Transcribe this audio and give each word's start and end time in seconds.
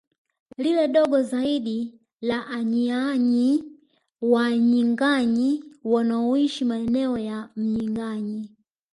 Lile 0.63 0.85
dogo 0.95 1.17
zaidi 1.29 1.79
la 2.29 2.37
AnyiÅanyi 2.57 3.49
Wanyinganyi 4.21 5.51
wanaoishi 5.91 6.63
maeneo 6.69 7.17
ya 7.17 7.37
Mnyinganyi 7.55 8.41